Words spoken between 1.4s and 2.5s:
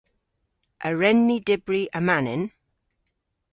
dybri amanen?